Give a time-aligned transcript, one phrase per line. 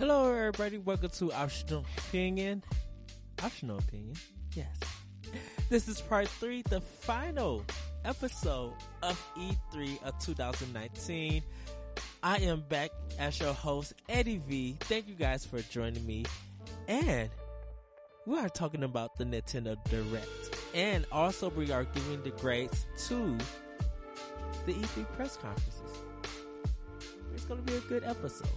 [0.00, 0.78] Hello, everybody.
[0.78, 2.64] Welcome to Optional Opinion.
[3.44, 4.14] Optional Opinion.
[4.54, 4.74] Yes.
[5.68, 7.66] This is part three, the final
[8.06, 8.72] episode
[9.02, 11.42] of E3 of 2019.
[12.22, 14.78] I am back as your host, Eddie V.
[14.80, 16.24] Thank you guys for joining me.
[16.88, 17.28] And
[18.24, 20.56] we are talking about the Nintendo Direct.
[20.72, 23.36] And also we are giving the grades to
[24.64, 26.02] the E3 press conferences.
[27.34, 28.48] It's going to be a good episode.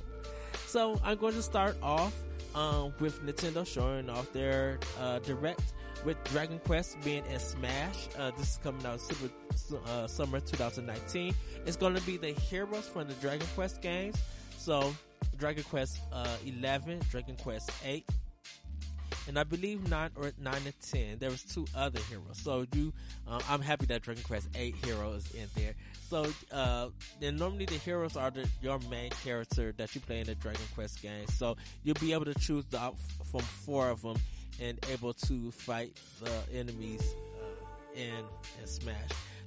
[0.74, 2.16] So I'm going to start off
[2.56, 5.62] um, with Nintendo showing off their uh, Direct
[6.04, 8.10] with Dragon Quest being in Smash.
[8.18, 9.32] Uh, this is coming out super,
[9.86, 11.36] uh, summer 2019.
[11.68, 14.18] It's going to be the heroes from the Dragon Quest games.
[14.58, 14.96] So
[15.38, 18.10] Dragon Quest uh, 11, Dragon Quest 8,
[19.28, 21.18] and I believe nine or nine and ten.
[21.20, 22.40] There was two other heroes.
[22.42, 22.94] So you,
[23.28, 25.74] uh, I'm happy that Dragon Quest eight heroes in there.
[26.10, 30.28] So uh, then normally the heroes are the, your main character that you play in
[30.28, 31.28] the Dragon Quest game.
[31.28, 32.92] So you'll be able to choose the,
[33.32, 34.18] from four of them
[34.62, 38.24] and able to fight the enemies uh, in
[38.62, 38.98] in Smash.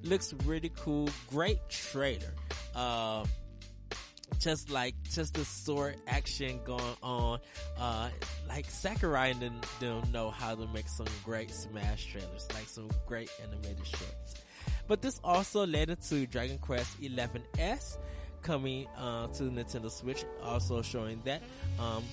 [0.03, 1.09] Looks really cool.
[1.29, 2.35] Great trailer.
[2.75, 3.25] Uh,
[4.39, 7.41] just like just the sword action going on.
[7.79, 8.09] Uh,
[8.49, 12.89] like Sakurai and them, them know how to make some great Smash trailers, like some
[13.07, 14.43] great animated shorts.
[14.89, 17.99] But this also led into Dragon Quest 11S
[18.43, 21.43] coming uh, to Nintendo Switch, also showing that.
[21.79, 22.05] Um,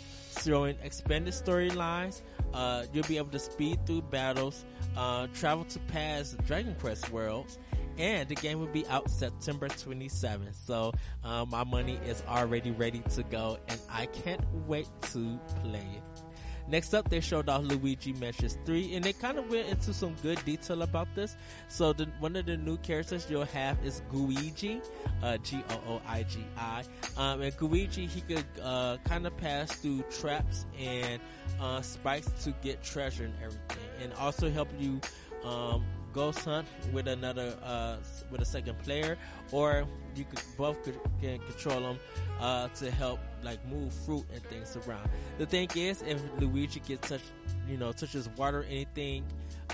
[0.43, 2.21] showing expanded storylines.
[2.53, 4.65] Uh, you'll be able to speed through battles,
[4.97, 7.57] uh, travel to past Dragon Quest worlds,
[7.97, 10.55] and the game will be out September 27th.
[10.65, 10.91] So
[11.23, 16.23] uh, my money is already ready to go, and I can't wait to play it.
[16.67, 20.15] Next up, they showed off Luigi Mansions 3, and they kind of went into some
[20.23, 21.35] good detail about this.
[21.67, 24.81] So, the, one of the new characters you'll have is Gooigi,
[25.21, 26.83] uh, G-O-O-I-G-I.
[27.17, 31.21] Um, and Gooigi, he could, uh, kind of pass through traps and,
[31.59, 35.01] uh, spikes to get treasure and everything, and also help you,
[35.43, 35.83] um,
[36.13, 37.97] ghost hunt with another uh,
[38.31, 39.17] with a second player,
[39.51, 39.85] or
[40.15, 41.99] you could both could, can control them
[42.39, 45.09] uh, to help like move fruit and things around.
[45.37, 47.21] The thing is, if Luigi gets touch,
[47.67, 49.25] you know, touches water anything,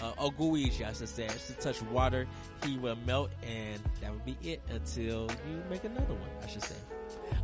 [0.01, 2.25] uh, Luigi, I should say, to touch water,
[2.65, 6.29] he will melt, and that would be it until you make another one.
[6.43, 6.75] I should say.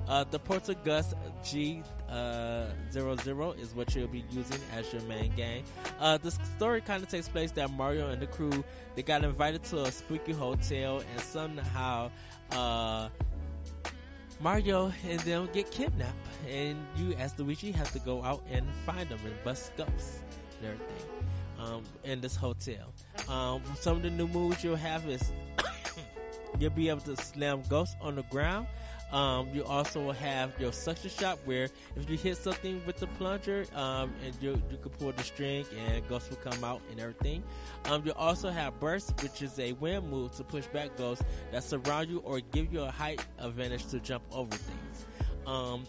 [0.07, 1.13] Uh, the Poltergust
[1.43, 5.63] G uh, 00 is what you'll be using as your main game.
[5.99, 8.63] Uh, the story kind of takes place that Mario and the crew
[8.95, 12.11] they got invited to a spooky hotel and somehow
[12.51, 13.09] uh,
[14.39, 16.13] Mario and them get kidnapped,
[16.49, 20.21] and you as Luigi have to go out and find them and bust ghosts
[20.59, 21.09] and everything
[21.59, 22.93] um, in this hotel.
[23.29, 25.31] Um, some of the new moves you'll have is
[26.59, 28.67] you'll be able to slam ghosts on the ground.
[29.15, 33.65] Um, you also have your suction shot where if you hit something with the plunger,
[33.73, 37.41] um, and you, you can pull the string and ghosts will come out and everything.
[37.85, 41.23] Um, you also have burst, which is a wind move to push back ghosts
[41.53, 45.05] that surround you or give you a height advantage to jump over things.
[45.47, 45.85] Um,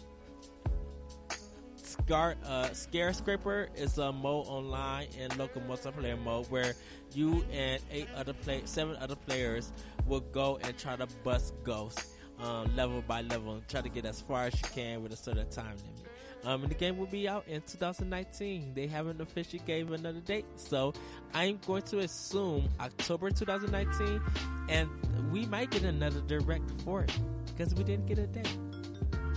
[1.75, 6.75] Scar, uh, Scare Scraper is a mode online and local multiplayer mode where
[7.13, 9.73] you and eight other play, seven other players
[10.05, 14.05] will go and try to bust ghosts um, level by level and try to get
[14.05, 16.07] as far as you can with a certain time limit.
[16.43, 18.73] Um, and the game will be out in 2019.
[18.73, 20.93] They haven't officially gave another date, so
[21.33, 24.21] I'm going to assume October 2019,
[24.69, 24.89] and
[25.31, 27.11] we might get another direct for it
[27.47, 28.57] because we didn't get a date.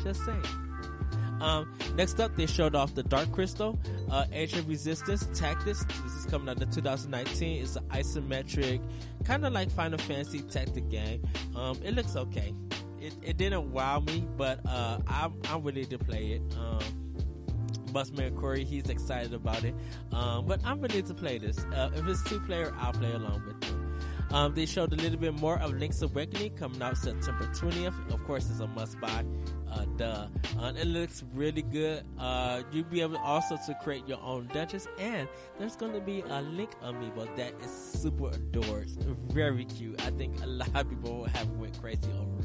[0.05, 0.44] Just saying.
[1.41, 3.79] Um, next up, they showed off the Dark Crystal,
[4.11, 4.26] uh,
[4.67, 5.85] Resistance Tactics.
[5.85, 7.62] This is coming out in 2019.
[7.62, 8.82] It's an isometric,
[9.25, 11.26] kind of like Final Fantasy tactic game.
[11.56, 12.55] Um, it looks okay
[13.00, 16.43] it, it didn't wow me, but uh, I'm I'm ready to play it.
[16.56, 16.81] Um,
[17.93, 19.75] Busman Corey, he's excited about it.
[20.12, 21.58] Um, but I'm ready to play this.
[21.75, 23.81] Uh, if it's two player, I'll play along with them.
[24.32, 28.12] Um, they showed a little bit more of Link's Awakening coming out September 20th.
[28.12, 29.25] Of course, it's a must buy.
[29.69, 30.26] Uh, duh.
[30.58, 32.05] Uh, it looks really good.
[32.19, 36.20] Uh, you'll be able also to create your own Duchess, and there's going to be
[36.20, 38.88] a Link amiibo that is super adored,
[39.29, 40.00] very cute.
[40.03, 42.40] I think a lot of people have went crazy over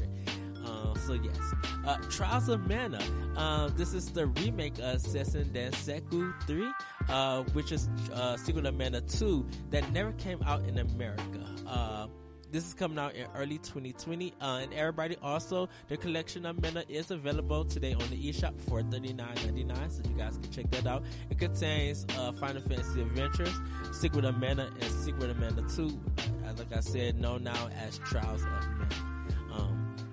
[1.06, 1.54] so yes,
[1.86, 3.00] uh, Trials of Mana.
[3.36, 6.72] Uh, this is the remake of Seiken Densetsu 3,
[7.08, 11.46] uh, which is uh, Secret of Mana 2 that never came out in America.
[11.66, 12.08] Uh,
[12.50, 16.84] this is coming out in early 2020, uh, and everybody also the collection of Mana
[16.88, 21.04] is available today on the eShop for $39.99, so you guys can check that out.
[21.30, 23.54] It contains uh, Final Fantasy Adventures,
[23.92, 27.98] Secret of Mana, and Secret of Mana 2, uh, like I said, known now as
[27.98, 29.15] Trials of Mana.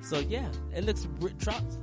[0.04, 1.08] So yeah, it looks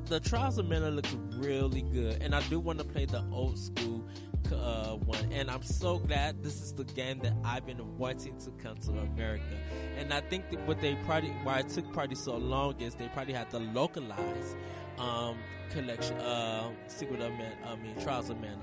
[0.06, 3.58] the Trials of Mana looks really good, and I do want to play the old
[3.58, 4.04] school
[4.52, 8.50] uh, one, and I'm so glad this is the game that I've been wanting to
[8.62, 9.56] come to America.
[9.96, 13.32] And I think what they probably why it took probably so long is they probably
[13.32, 14.54] had to localize
[14.98, 15.38] um,
[15.70, 18.58] collection, uh, Secret of Man, I mean Trials of Mana,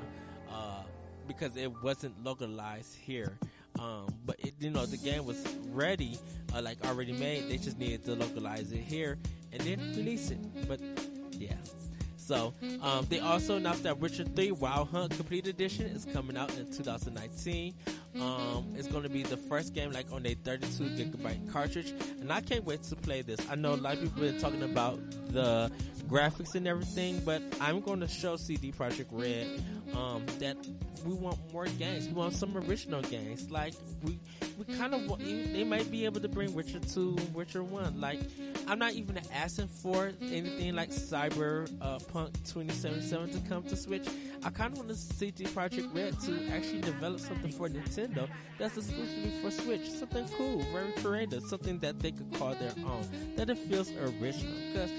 [0.51, 0.83] uh,
[1.27, 3.39] because it wasn't localized here.
[3.79, 6.19] Um, but it, you know the game was ready,
[6.55, 7.49] uh, like already made.
[7.49, 9.17] They just needed to localize it here
[9.57, 10.39] and then release it.
[10.67, 10.79] But
[11.31, 11.53] yeah.
[12.17, 16.53] So um, they also announced that Witcher 3 Wild Hunt Complete Edition is coming out
[16.57, 17.73] in 2019.
[18.19, 22.31] Um, it's going to be the first game like on a 32 gigabyte cartridge, and
[22.31, 23.39] I can't wait to play this.
[23.49, 24.99] I know a lot of people been talking about
[25.29, 25.71] the
[26.09, 29.47] graphics and everything, but I'm going to show CD Projekt Red
[29.95, 30.57] um, that
[31.05, 32.07] we want more games.
[32.07, 33.49] We want some original games.
[33.49, 34.19] Like we
[34.57, 38.01] we kind of want, they might be able to bring Witcher two, Witcher one.
[38.01, 38.19] Like
[38.67, 44.05] I'm not even asking for anything like Cyber uh, Punk 2077 to come to Switch.
[44.43, 48.27] I kind of want to see CD Projekt Red to actually develop something for Nintendo
[48.59, 49.89] that's exclusively for Switch.
[49.89, 53.07] Something cool, very creative, something that they could call their own.
[53.37, 54.91] That it feels original because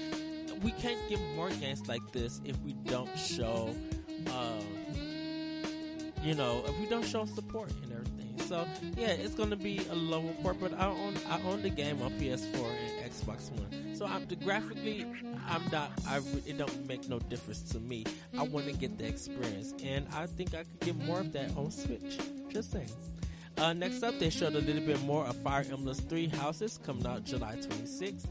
[0.63, 3.75] we can't get more games like this if we don't show.
[4.27, 4.61] Uh,
[6.23, 8.08] you know, if we don't show support and everything.
[8.47, 12.01] So yeah, it's gonna be a lower port, but I own I own the game
[12.01, 13.95] on PS4 and Xbox One.
[13.95, 15.05] So I'm the, graphically,
[15.47, 15.91] I'm not.
[16.07, 18.05] I it don't make no difference to me.
[18.37, 21.55] I want to get the experience, and I think I could get more of that
[21.57, 22.19] on Switch.
[22.49, 22.89] Just saying.
[23.57, 27.05] Uh, next up, they showed a little bit more of Fire Emblem Three Houses coming
[27.05, 28.25] out July 26th.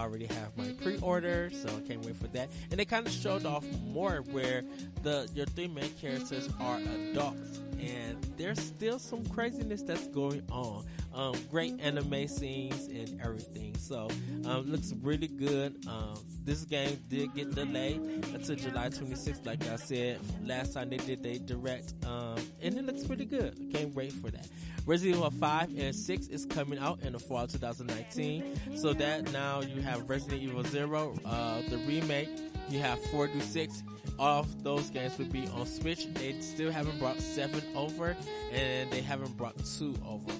[0.00, 2.48] Already have my pre-order, so I can't wait for that.
[2.70, 4.62] And they kind of showed off more where
[5.02, 10.86] the your three main characters are adults, and there's still some craziness that's going on.
[11.12, 13.76] Um, great anime scenes and everything.
[13.76, 14.08] So
[14.44, 15.84] um, looks really good.
[15.88, 16.14] Um,
[16.44, 18.00] this game did get delayed
[18.32, 22.84] until July 26th, like I said last time they did they direct, um, and it
[22.84, 23.56] looks pretty good.
[23.72, 24.48] Can't wait for that.
[24.86, 28.76] Resident Evil 5 and 6 is coming out in the fall of 2019.
[28.76, 32.28] So that now you have Resident Evil 0, uh, the remake.
[32.68, 33.82] You have 4 to 6.
[34.18, 36.06] All of those games would be on Switch.
[36.14, 38.16] They still haven't brought 7 over,
[38.52, 40.32] and they haven't brought 2 over,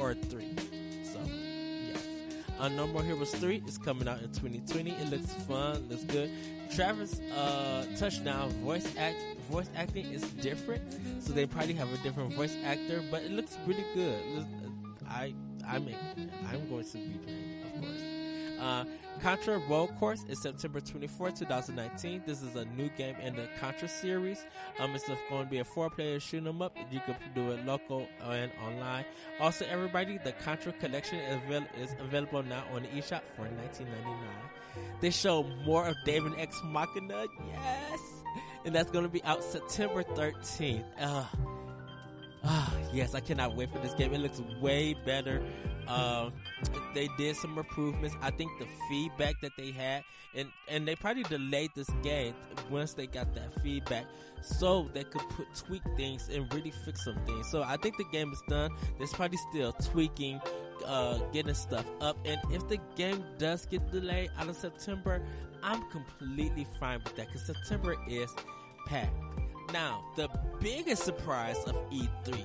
[0.00, 0.48] or 3.
[1.04, 1.20] So,
[1.86, 2.06] yes.
[2.58, 4.90] Uh, no More Heroes 3 is coming out in 2020.
[4.90, 6.30] It looks fun, looks good.
[6.74, 9.16] Travis uh, Touchdown voice act
[9.50, 10.82] voice acting is different,
[11.20, 13.02] so they probably have a different voice actor.
[13.10, 14.46] But it looks really good.
[15.08, 15.34] I
[15.66, 15.88] I'm
[16.48, 18.19] I'm going to be playing, of course.
[18.60, 18.84] Uh,
[19.20, 22.22] Contra Rogue Corps is September 24, 2019.
[22.26, 24.44] This is a new game in the Contra series.
[24.78, 26.76] Um, it's going to be a four-player shoot 'em up.
[26.90, 29.04] You can do it local and online.
[29.40, 33.90] Also, everybody, the Contra collection is, avail- is available now on the eShop for 19.99.
[35.00, 37.26] They show more of Daemon X Machina.
[37.52, 38.00] Yes
[38.66, 40.84] and that's going to be out September 13th.
[41.00, 41.24] Uh,
[42.42, 44.14] Ah, yes, I cannot wait for this game.
[44.14, 45.42] It looks way better.
[45.88, 46.30] Uh,
[46.94, 48.16] they did some improvements.
[48.22, 52.34] I think the feedback that they had, and and they probably delayed this game
[52.70, 54.06] once they got that feedback,
[54.42, 57.50] so they could put tweak things and really fix some things.
[57.50, 58.70] So I think the game is done.
[58.98, 60.40] There's probably still tweaking,
[60.86, 65.22] uh, getting stuff up, and if the game does get delayed out of September,
[65.62, 68.30] I'm completely fine with that because September is
[68.86, 69.12] packed.
[69.72, 70.28] Now, the
[70.60, 72.44] biggest surprise of E3,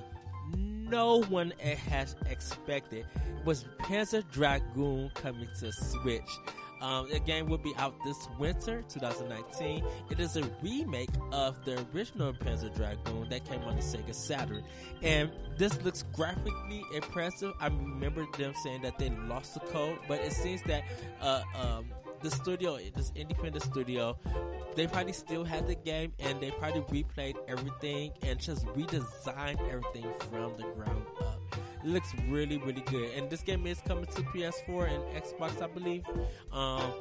[0.89, 1.53] no one
[1.89, 3.05] has expected,
[3.43, 6.29] was Panzer Dragoon coming to Switch.
[6.81, 9.83] Um, the game will be out this winter, 2019.
[10.09, 14.63] It is a remake of the original Panzer Dragoon that came on the Sega Saturn.
[15.01, 17.53] And this looks graphically impressive.
[17.59, 20.83] I remember them saying that they lost the code, but it seems that
[21.21, 21.85] uh, um,
[22.21, 24.17] the studio, this independent studio,
[24.75, 30.11] they probably still had the game and they probably replayed everything and just redesigned everything
[30.29, 31.39] from the ground up.
[31.83, 33.11] It looks really, really good.
[33.11, 36.03] And this game is coming to PS4 and Xbox, I believe.
[36.51, 36.91] Um,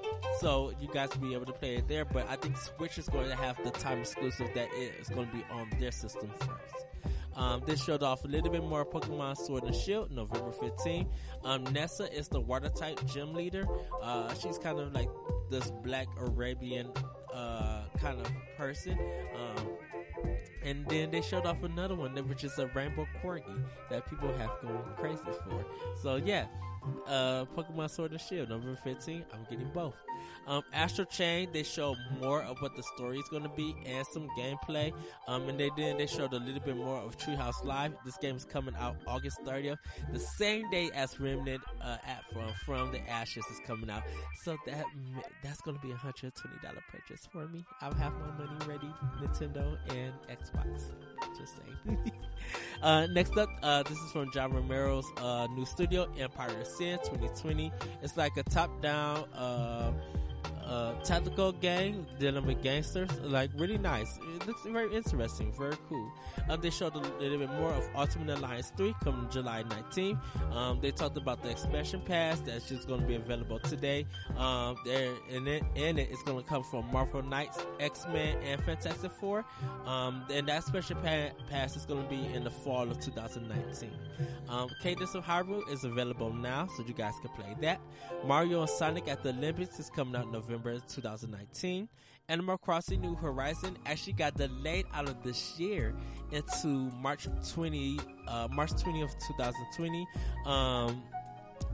[0.40, 2.04] so you guys will be able to play it there.
[2.04, 5.26] But I think Switch is going to have the time exclusive that it is going
[5.28, 6.86] to be on their system first.
[7.36, 11.08] Um, this showed off a little bit more Pokemon Sword and Shield, November 15.
[11.44, 13.66] Um, Nessa is the water type gym leader.
[14.02, 15.08] Uh, she's kind of like
[15.50, 16.90] this black Arabian
[17.34, 18.98] uh, kind of person.
[19.36, 19.68] Um,
[20.62, 24.50] and then they showed off another one, which is a rainbow corgi that people have
[24.62, 25.64] gone crazy for.
[26.00, 26.46] So yeah,
[27.06, 29.24] uh, Pokemon Sword and Shield, November 15.
[29.32, 29.94] I'm getting both.
[30.46, 34.06] Um, Astral Chain, they show more of what the story is going to be and
[34.06, 34.92] some gameplay.
[35.26, 37.94] Um, and they did, they showed a little bit more of Treehouse Live.
[38.04, 39.78] This game is coming out August 30th,
[40.12, 44.02] the same day as Remnant, uh, at from, from the Ashes is coming out.
[44.42, 44.84] So that,
[45.42, 46.32] that's going to be a $120
[46.90, 47.64] purchase for me.
[47.80, 50.92] I'll have my money ready, Nintendo and Xbox.
[51.38, 52.12] Just saying.
[52.82, 56.98] uh, next up, uh, this is from John Romero's, uh, new studio, Empire of Sin
[57.04, 57.72] 2020.
[58.02, 59.92] It's like a top down, uh,
[60.66, 63.10] uh, tactical game dealing with gangsters.
[63.20, 64.18] Like really nice.
[64.34, 66.10] It looks very interesting, very cool.
[66.48, 70.18] Um, they showed a little bit more of Ultimate Alliance 3 coming July 19th.
[70.52, 74.06] Um, they talked about the expansion pass that's just going to be available today.
[74.36, 78.62] Um, there in it, it, it's going to come from Marvel Knights, X Men, and
[78.64, 79.44] Fantastic Four.
[79.84, 83.90] Um, and that special pa- pass is going to be in the fall of 2019.
[84.48, 87.80] Um, Cadence of Hyrule is available now, so you guys can play that.
[88.26, 91.88] Mario and Sonic at the Olympics is coming out November 2019.
[92.28, 95.94] Animal Crossing New Horizon actually got delayed out of this year
[96.32, 100.06] into March 20, uh, March 20th, 2020.
[100.46, 101.02] Um,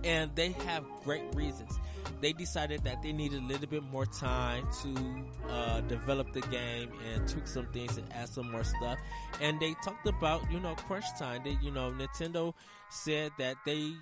[0.02, 1.78] and they have great reasons.
[2.20, 6.90] They decided that they needed a little bit more time to uh, develop the game
[7.12, 8.98] and tweak some things and add some more stuff.
[9.40, 11.42] And they talked about, you know, crunch time.
[11.44, 12.54] They, you know, Nintendo
[12.88, 13.92] said that they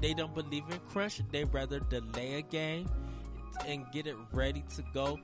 [0.00, 1.22] they don't believe in crunch.
[1.30, 2.88] They rather delay a game
[3.66, 5.18] and get it ready to go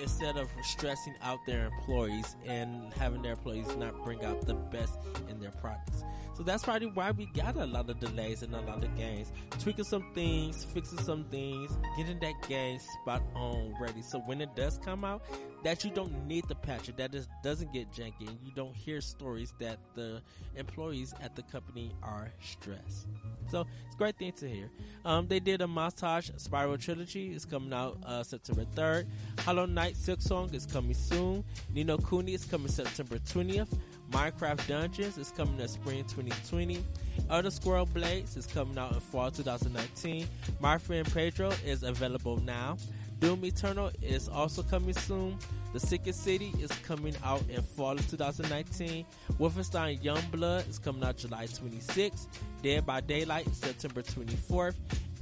[0.00, 4.98] instead of stressing out their employees and having their employees not bring out the best
[5.28, 6.04] in their products.
[6.34, 9.30] So that's probably why we got a lot of delays in a lot of games.
[9.58, 14.00] Tweaking some things, fixing some things, getting that game spot on ready.
[14.02, 15.22] So when it does come out,
[15.62, 19.00] that you don't need the patch, that just doesn't get janky, and you don't hear
[19.00, 20.20] stories that the
[20.56, 23.06] employees at the company are stressed.
[23.50, 24.70] So it's a great thing to hear.
[25.04, 29.06] Um, they did a montage Spyro Trilogy It's coming out uh, September 3rd.
[29.40, 31.44] Hollow Knight Silksong is coming soon.
[31.74, 33.68] Ni no Kuni is coming September 20th.
[34.10, 36.84] Minecraft Dungeons is coming in spring 2020.
[37.30, 40.26] Elder Scrolls Blades is coming out in fall 2019.
[40.60, 42.76] My Friend Pedro is available now.
[43.20, 45.38] Doom Eternal is also coming soon.
[45.72, 49.06] The Secret City is coming out in fall of 2019.
[49.38, 52.26] Wolfenstein Youngblood is coming out July 26th.
[52.62, 54.74] Dead by Daylight September 24th.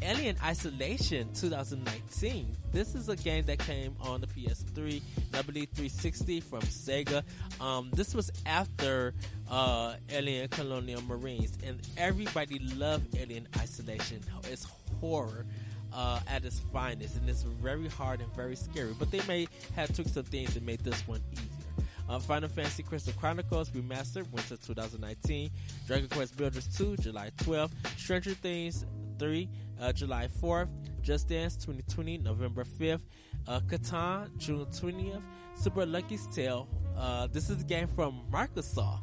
[0.02, 2.57] Alien Isolation 2019.
[2.73, 5.02] This is a game that came on the PS3,
[5.35, 7.23] I believe 360 from Sega.
[7.61, 9.14] Um, this was after
[9.50, 14.21] uh, Alien Colonial Marines, and everybody loved Alien Isolation.
[14.45, 14.66] It's
[15.00, 15.47] horror.
[15.92, 18.95] Uh, at its finest, and it's very hard and very scary.
[18.97, 21.85] But they may have took some things and made this one easier.
[22.09, 25.50] Uh, Final Fantasy Crystal Chronicles Remastered, winter 2019.
[25.88, 27.73] Dragon Quest Builders 2, July 12th.
[27.97, 28.85] Stranger Things
[29.20, 29.48] 3,
[29.80, 30.68] uh, July 4th.
[31.02, 33.02] Just Dance 2020, November 5th.
[33.46, 35.22] Uh, Catan, June 20th.
[35.54, 36.66] Super Lucky's Tale.
[36.96, 39.02] Uh, this is a game from Microsoft.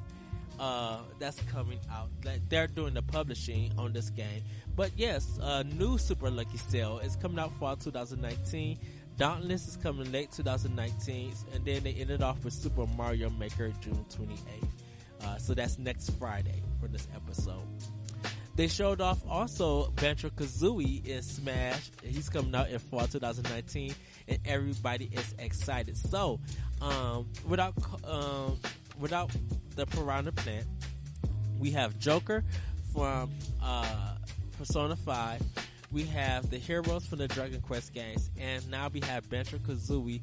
[0.59, 2.09] Uh, that's coming out.
[2.49, 4.41] They're doing the publishing on this game.
[4.75, 8.79] But yes, uh, new Super Lucky Tale is coming out fall 2019.
[9.17, 14.05] Dauntless is coming late 2019, and then they ended off with Super Mario Maker June
[14.09, 14.67] 28th.
[15.23, 17.65] Uh, so that's next Friday for this episode.
[18.57, 21.91] They showed off also Banjo Kazooie in Smash.
[22.03, 23.93] He's coming out in fall 2019,
[24.27, 25.95] and everybody is excited.
[25.95, 26.39] So,
[26.81, 28.57] um, without um,
[28.99, 29.29] without
[29.75, 30.65] the Piranha Plant,
[31.59, 32.43] we have Joker
[32.91, 33.29] from
[33.61, 34.15] uh,
[34.57, 35.39] Persona 5.
[35.91, 40.21] We have the heroes from the Dragon Quest games, and now we have Banjo Kazooie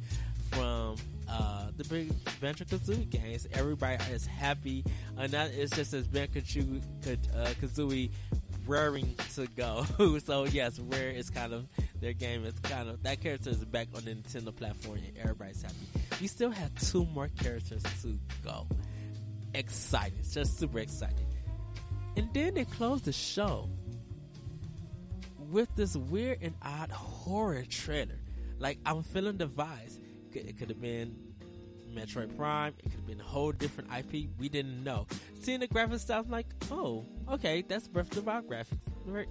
[0.54, 0.96] from
[1.28, 3.46] uh, the big Banjo Kazooie games.
[3.52, 4.84] Everybody is happy,
[5.18, 8.10] and that is just as Banjo uh, Kazooie
[8.66, 9.84] raring to go.
[10.24, 11.66] so yes, Rare is kind of
[12.00, 15.62] their game is kind of that character is back on the Nintendo platform, and everybody's
[15.62, 15.74] happy.
[16.20, 18.66] We still have two more characters to go.
[19.54, 21.26] Excited, just super excited.
[22.16, 23.68] And then they closed the show
[25.50, 28.18] with this weird and odd horror trailer.
[28.58, 29.98] Like I'm feeling the vibes.
[30.36, 31.16] It could have been
[31.94, 32.74] Metroid Prime.
[32.78, 34.28] It could have been a whole different IP.
[34.38, 35.06] We didn't know.
[35.40, 38.78] Seeing the graphics stuff, I'm like, oh, okay, that's Breath of the Wild graphics.
[39.06, 39.28] Right?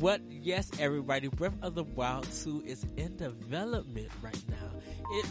[0.00, 0.20] What?
[0.28, 1.28] Yes, everybody.
[1.28, 4.70] Breath of the Wild 2 is in development right now.
[5.12, 5.26] It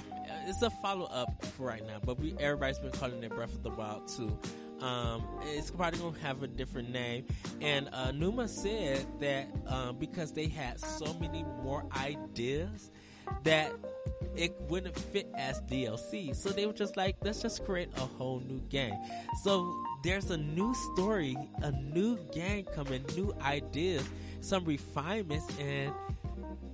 [0.46, 3.64] it's a follow up for right now, but we everybody's been calling it Breath of
[3.64, 4.86] the Wild 2.
[4.86, 7.26] Um, it's probably gonna have a different name.
[7.62, 12.92] And uh, Numa said that um, because they had so many more ideas
[13.44, 13.72] that
[14.36, 16.36] it wouldn't fit as DLC.
[16.36, 18.96] So they were just like, let's just create a whole new game.
[19.44, 19.74] So
[20.04, 24.08] there's a new story, a new game coming, new ideas,
[24.42, 25.94] some refinements, and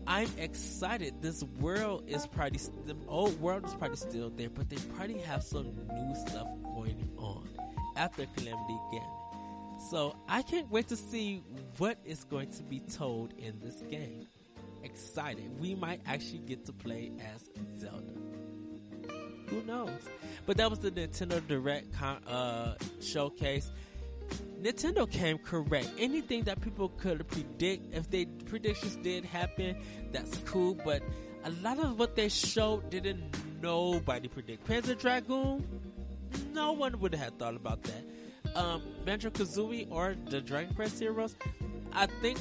[0.07, 1.21] I'm excited.
[1.21, 5.43] This world is probably the old world is probably still there, but they probably have
[5.43, 7.47] some new stuff going on
[7.95, 9.19] after Calamity Ganon.
[9.91, 11.43] So I can't wait to see
[11.77, 14.27] what is going to be told in this game.
[14.83, 15.59] Excited.
[15.59, 18.13] We might actually get to play as Zelda.
[19.47, 19.89] Who knows?
[20.45, 23.71] But that was the Nintendo Direct con- uh, showcase.
[24.61, 25.89] Nintendo came correct.
[25.97, 29.77] Anything that people could predict, if they predictions did happen,
[30.11, 30.75] that's cool.
[30.75, 31.01] But
[31.45, 33.23] a lot of what they showed didn't
[33.61, 34.67] nobody predict.
[34.67, 35.65] Panzer Dragoon,
[36.53, 38.55] no one would have thought about that.
[38.55, 41.35] Um, Banjo Kazooie or the Dragon Quest Heroes,
[41.93, 42.37] I think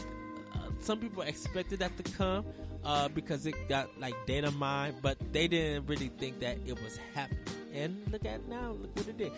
[0.80, 2.44] some people expected that to come
[2.84, 6.98] uh, because it got like data mined, but they didn't really think that it was
[7.14, 7.42] happening.
[7.72, 9.32] And look at now, look what it did.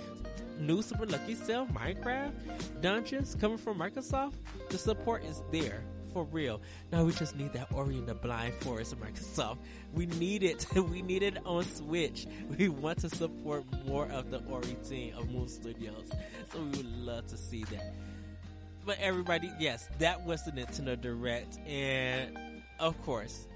[0.58, 2.32] New Super Lucky's Tale, Minecraft,
[2.80, 4.34] Dungeons coming from Microsoft.
[4.68, 5.82] The support is there
[6.12, 6.60] for real.
[6.92, 9.58] Now we just need that Ori and the Blind Forest of Microsoft.
[9.94, 10.66] We need it.
[10.74, 12.26] we need it on Switch.
[12.58, 16.10] We want to support more of the Ori team of Moon Studios.
[16.52, 17.94] So we would love to see that.
[18.84, 21.58] But everybody, yes, that was the Nintendo Direct.
[21.66, 22.38] And
[22.78, 23.46] of course,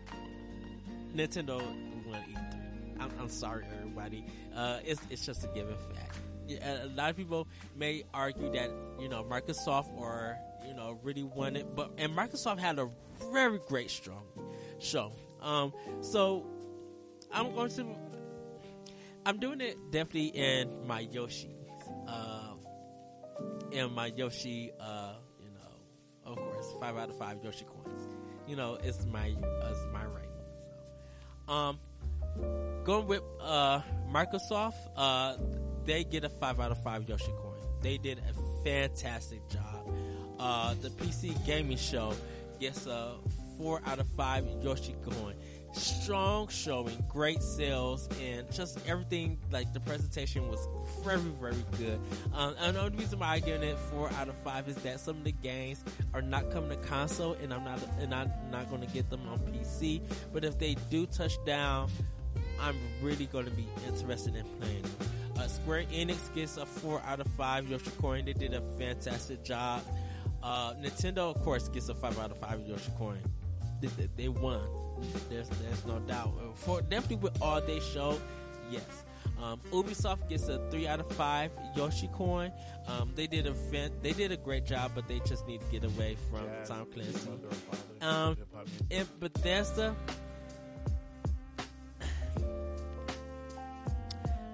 [1.15, 1.59] Nintendo
[2.07, 3.01] won E3.
[3.01, 4.25] I'm, I'm sorry, everybody.
[4.55, 6.17] Uh, it's, it's just a given fact.
[6.63, 11.57] A lot of people may argue that, you know, Microsoft or you know, really won
[11.57, 11.75] it.
[11.75, 12.89] But and Microsoft had a
[13.31, 14.25] very great strong
[14.79, 15.13] show.
[15.41, 16.47] Um, so
[17.33, 17.87] I'm going to
[19.27, 21.55] I'm doing it definitely in my Yoshi,
[22.09, 22.55] uh,
[23.73, 25.04] in my Yoshi, uh,
[26.85, 28.09] five out of five Yoshi coins.
[28.47, 30.31] You know, it's my it's my ranking.
[31.47, 31.79] So, um,
[32.85, 33.81] going with uh
[34.13, 35.37] Microsoft, uh,
[35.85, 37.55] they get a five out of five Yoshi coin.
[37.81, 39.75] They did a fantastic job
[40.39, 42.13] uh, the PC Gaming Show
[42.61, 43.15] gets a
[43.59, 45.37] four out of five Yoshi going.
[45.75, 49.39] Strong showing, great sales, and just everything.
[49.51, 50.67] Like the presentation was
[51.03, 52.01] very, very good.
[52.33, 55.01] Um, and the only reason why I give it four out of five is that
[55.01, 55.83] some of the games
[56.13, 59.29] are not coming to console, and I'm not, and I'm not going to get them
[59.29, 60.01] on PC.
[60.33, 61.91] But if they do touch down,
[62.61, 64.85] I'm really going to be interested in playing.
[65.37, 68.25] Uh, Square Enix gets a four out of five Yoshi Coin.
[68.25, 69.83] They did a fantastic job.
[70.45, 73.19] Uh, Nintendo, of course, gets a five out of five Yoshi coin.
[74.17, 74.61] They won.
[75.29, 76.33] There's there's no doubt.
[76.55, 78.19] For definitely with all they show,
[78.71, 78.83] yes.
[79.43, 82.53] Um, Ubisoft gets a three out of five Yoshi coin.
[82.87, 83.55] Um, they did a
[84.03, 86.87] they did a great job, but they just need to get away from yeah, Tom
[86.93, 87.31] Clancy.
[88.01, 88.37] Um,
[88.91, 89.97] and Bethesda,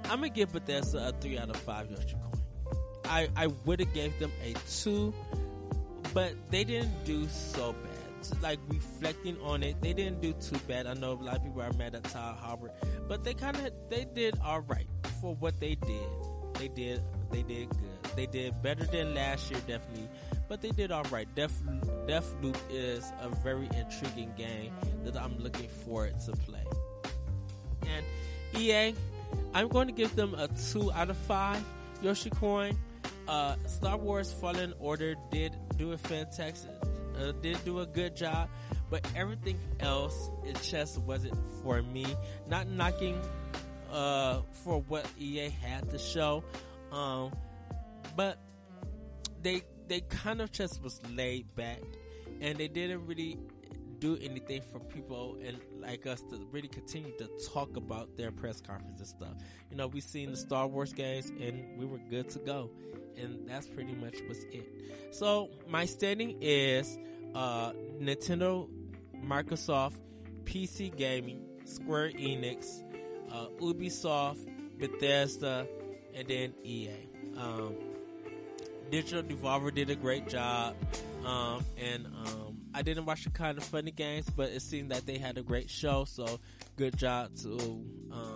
[0.05, 2.43] I'm gonna give Bethesda a three out of five Yoshi coin.
[3.05, 5.13] I I would have gave them a two
[6.15, 7.90] but they didn't do so bad.
[8.43, 10.87] Like reflecting on it, they didn't do too bad.
[10.87, 12.73] I know a lot of people are mad at Todd Howard,
[13.09, 14.87] but they kind of they did all right
[15.21, 16.09] for what they did.
[16.55, 18.17] They did they did good.
[18.17, 20.09] They did better than last year, definitely,
[20.49, 21.29] but they did all right.
[21.35, 21.63] Death
[22.07, 24.73] Deathloop is a very intriguing game
[25.05, 26.65] that I'm looking forward to play.
[27.83, 28.05] And
[28.61, 28.95] EA,
[29.55, 31.63] I'm going to give them a two out of five
[32.03, 32.77] Yoshi Coin.
[33.29, 36.71] Uh, Star Wars Fallen Order did do a fantastic,
[37.21, 38.49] uh, did do a good job,
[38.89, 42.07] but everything else it just wasn't for me.
[42.49, 43.21] Not knocking
[43.91, 46.45] uh, for what EA had to show,
[46.93, 47.33] um,
[48.17, 48.39] but
[49.43, 51.81] they they kind of just was laid back,
[52.41, 53.39] and they didn't really
[54.01, 58.61] do anything for people and like us to really continue to talk about their press
[58.61, 59.35] conference and stuff.
[59.71, 62.71] You know, we seen the Star Wars games and we were good to go.
[63.17, 64.67] And that's pretty much was it.
[65.11, 66.99] So my standing is
[67.35, 68.69] uh, Nintendo,
[69.25, 69.95] Microsoft,
[70.45, 72.83] PC Gaming, Square Enix,
[73.33, 74.47] uh, Ubisoft,
[74.79, 75.67] Bethesda,
[76.15, 76.91] and then EA.
[77.37, 77.75] Um,
[78.91, 80.75] Digital Devolver did a great job,
[81.25, 85.07] um, and um, I didn't watch the kind of funny games, but it seemed that
[85.07, 86.05] they had a great show.
[86.05, 86.41] So
[86.77, 87.53] good job to
[88.11, 88.30] um,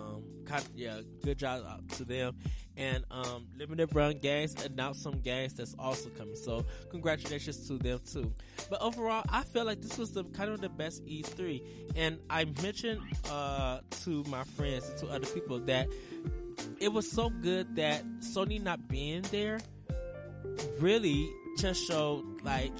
[0.45, 2.35] kind of, yeah, good job to them.
[2.77, 6.35] And um, Limited Run Games announced some games that's also coming.
[6.35, 8.31] So congratulations to them too.
[8.69, 11.61] But overall, I feel like this was the kind of the best E3.
[11.95, 15.87] And I mentioned uh, to my friends and to other people that
[16.79, 19.59] it was so good that Sony not being there
[20.79, 22.71] really just showed like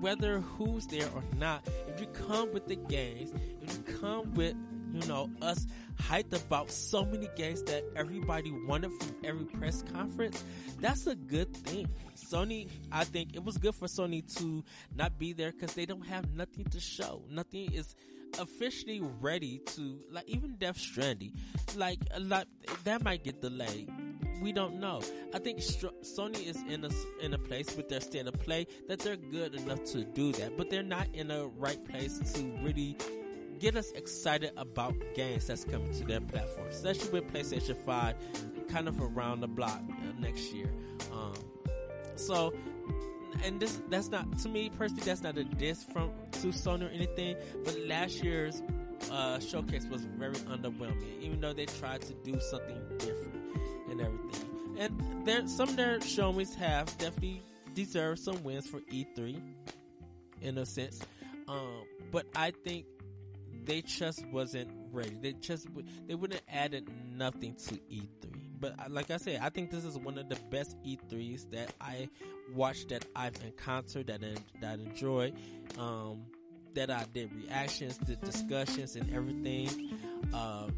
[0.00, 4.54] whether who's there or not, if you come with the games, if you come with,
[5.00, 10.42] you know, us hyped about so many games that everybody wanted from every press conference,
[10.80, 11.88] that's a good thing.
[12.16, 16.06] Sony, I think it was good for Sony to not be there because they don't
[16.06, 17.22] have nothing to show.
[17.30, 17.94] Nothing is
[18.38, 21.32] officially ready to like even Death Stranding,
[21.76, 22.46] like a lot
[22.84, 23.90] that might get delayed.
[24.40, 25.00] We don't know.
[25.34, 26.90] I think Sony is in a
[27.24, 30.56] in a place with their state of play that they're good enough to do that,
[30.56, 32.96] but they're not in a right place to really
[33.58, 38.16] get us excited about games that's coming to their platform, especially with PlayStation Five,
[38.68, 40.70] kind of around the block uh, next year.
[41.12, 41.34] Um,
[42.16, 42.52] so
[43.44, 46.92] and this that's not to me personally that's not a diss from to Sony or
[46.92, 48.62] anything, but last year's
[49.10, 53.34] uh, showcase was very underwhelming, even though they tried to do something different
[53.90, 54.76] and everything.
[54.78, 57.42] And there some of their showings have definitely
[57.74, 59.40] deserved some wins for E3
[60.42, 61.00] in a sense.
[61.48, 62.86] Um, but I think
[63.68, 65.16] they just wasn't ready.
[65.20, 65.68] They just
[66.08, 70.18] they wouldn't added nothing to E3 but like I said, I think this is one
[70.18, 72.08] of the best E3s that I
[72.54, 75.34] watched that I've encountered that I, that I enjoyed.
[75.78, 76.24] Um,
[76.74, 79.98] that I did reactions, the discussions, and everything.
[80.32, 80.68] Uh,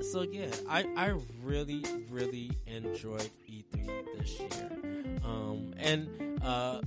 [0.00, 4.70] so yeah, I I really really enjoyed E3 this year.
[5.24, 6.80] Um, and uh,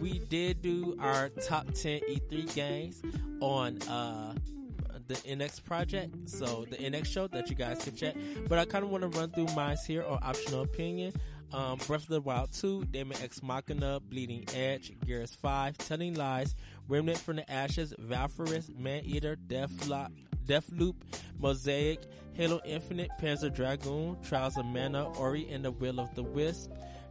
[0.00, 3.02] we did do our top 10 E3 games
[3.40, 4.34] on uh,
[5.06, 8.14] the NX project, so the NX show that you guys can check.
[8.48, 11.12] But I kind of want to run through mine here on optional opinion.
[11.52, 16.54] Um, Breath of the Wild 2, Daemon X Machina, Bleeding Edge, Gears 5, Telling Lies,
[16.88, 20.10] Remnant from the Ashes, Valkyries, Maneater, Deathlock,
[20.44, 20.96] Deathloop,
[21.38, 22.00] Mosaic,
[22.34, 26.70] Halo Infinite, Panzer Dragoon, Trials of Mana, Ori and the Will of the Wisp,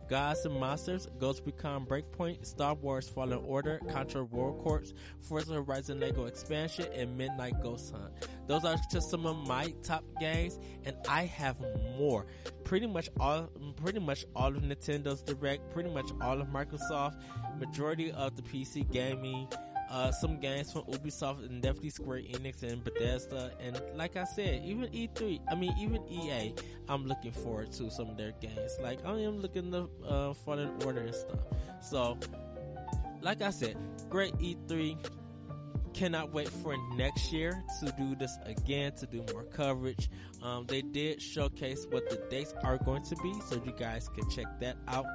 [0.10, 6.00] Gods and Monsters, Ghost Recon Breakpoint, Star Wars Fallen Order, Contra Rogue Corps, Forza Horizon
[6.00, 8.14] Lego Expansion, and Midnight Ghost Hunt.
[8.48, 11.58] Those are just some of my top games, and I have
[11.98, 12.26] more.
[12.64, 17.16] Pretty much all, pretty much all of Nintendo's Direct, pretty much all of Microsoft,
[17.60, 19.48] majority of the PC gaming,
[19.90, 23.52] uh, some games from Ubisoft and definitely Square Enix and Bethesda.
[23.60, 26.54] And like I said, even E3, I mean, even EA,
[26.90, 28.78] I'm looking forward to some of their games.
[28.82, 31.40] Like, I am looking the uh, Fallen Order and stuff.
[31.82, 32.18] So,
[33.22, 33.78] like I said,
[34.10, 34.98] great E3.
[35.94, 40.12] Cannot wait for next year to do this again, to do more coverage.
[40.44, 44.30] Um, they did showcase what the dates are going to be, so you guys can
[44.30, 45.06] check that out.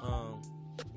[0.00, 0.42] Um,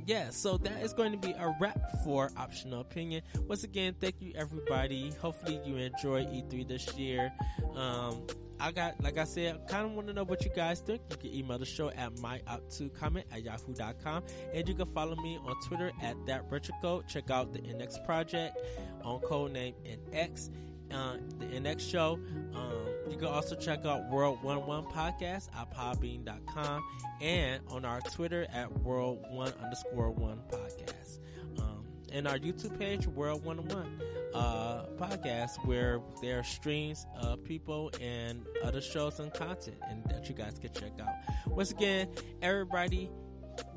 [0.06, 3.22] yeah, so that is going to be a wrap for Optional Opinion.
[3.48, 5.12] Once again, thank you everybody.
[5.22, 7.32] Hopefully you enjoy E3 this year.
[7.76, 8.26] Um,
[8.60, 11.02] I got, like I said, I kind of want to know what you guys think.
[11.10, 14.24] You can email the show at myop2comment at yahoo.com.
[14.54, 16.46] And you can follow me on Twitter at that
[16.82, 17.08] code.
[17.08, 18.58] Check out the NX project
[19.04, 19.74] on codename
[20.14, 20.50] NX
[20.92, 22.20] uh, the NX show.
[22.54, 26.84] Um, you can also check out World One One Podcast at podbean.com
[27.22, 31.20] and on our Twitter at World One underscore One Podcast.
[31.58, 34.02] Um, and our YouTube page, World One One
[34.34, 40.28] uh, Podcast, where there are streams of people and other shows and content and that
[40.28, 41.14] you guys can check out.
[41.48, 42.10] Once again,
[42.42, 43.10] everybody,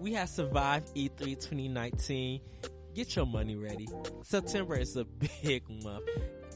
[0.00, 2.40] we have survived E3 2019
[2.94, 3.86] get your money ready.
[4.24, 5.04] September is a
[5.44, 6.02] big month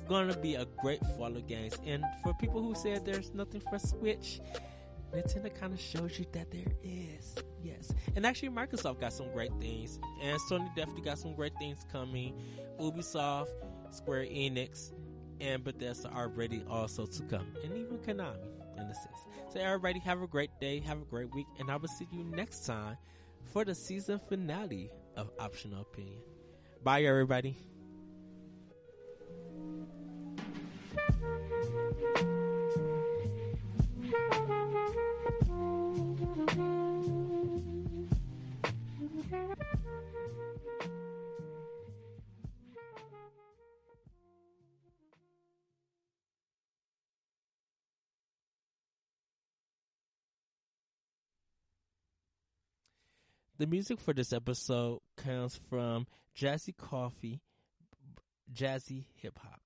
[0.08, 1.74] gonna be a great fall of games.
[1.84, 4.40] And for people who said there's nothing for Switch,
[5.12, 7.34] Nintendo kind of shows you that there is.
[7.62, 7.92] Yes.
[8.16, 10.00] And actually, Microsoft got some great things.
[10.22, 12.34] And Sony definitely got some great things coming.
[12.80, 13.48] Ubisoft,
[13.90, 14.92] Square Enix,
[15.40, 17.46] and Bethesda are ready also to come.
[17.62, 19.18] And even Konami, in a sense.
[19.52, 20.80] So, everybody, have a great day.
[20.80, 21.46] Have a great week.
[21.58, 22.96] And I will see you next time
[23.52, 26.22] for the season finale of Optional Opinion.
[26.82, 27.58] Bye, everybody.
[53.62, 57.40] The music for this episode comes from Jazzy Coffee,
[58.52, 59.61] Jazzy Hip Hop.